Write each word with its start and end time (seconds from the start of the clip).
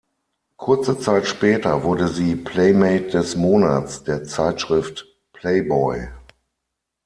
Kurze 0.57 0.97
Zeit 0.97 1.27
später 1.27 1.83
wurde 1.83 2.07
sie 2.07 2.35
"Playmate 2.35 3.09
des 3.11 3.35
Monats" 3.35 4.03
der 4.03 4.23
Zeitschrift 4.23 5.05
Playboy. 5.31 6.07